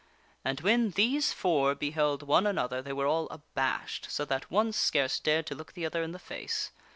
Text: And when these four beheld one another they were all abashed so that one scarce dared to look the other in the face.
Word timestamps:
And 0.43 0.61
when 0.61 0.89
these 0.89 1.31
four 1.31 1.75
beheld 1.75 2.23
one 2.23 2.47
another 2.47 2.81
they 2.81 2.91
were 2.91 3.05
all 3.05 3.27
abashed 3.29 4.07
so 4.09 4.25
that 4.25 4.49
one 4.49 4.71
scarce 4.71 5.19
dared 5.19 5.45
to 5.45 5.53
look 5.53 5.73
the 5.73 5.85
other 5.85 6.01
in 6.01 6.11
the 6.11 6.17
face. 6.17 6.71